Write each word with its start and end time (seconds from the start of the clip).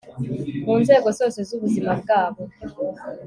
mu 0.65 0.75
nzego 0.81 1.07
zose 1.19 1.39
z'ubuzima 1.47 1.91
bwabo 2.01 2.41